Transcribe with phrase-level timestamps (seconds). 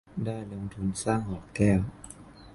[0.25, 1.81] ได้ลงทุนสร้างหอแก้ว